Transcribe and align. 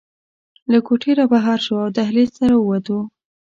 له 0.71 0.79
کوټې 0.87 1.11
رابهر 1.19 1.57
شوو 1.65 1.81
او 1.83 1.89
دهلېز 1.97 2.29
ته 2.37 2.43
راووتو. 2.51 2.99